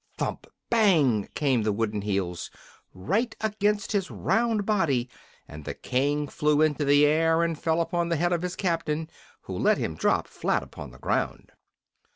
[0.17, 1.29] Thump BANG!
[1.35, 2.49] came the wooden heels,
[2.91, 5.11] right against his round body,
[5.47, 9.11] and the King flew into the air and fell upon the head of his captain,
[9.41, 11.51] who let him drop flat upon the ground.